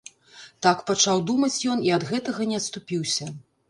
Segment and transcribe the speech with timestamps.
[0.67, 3.35] Так пачаў думаць ён і ад гэтага не адступіўся.